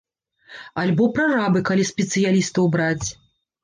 Альбо 0.85 1.03
прарабы, 1.19 1.59
калі 1.71 1.87
спецыялістаў 1.93 2.63
браць. 2.77 3.07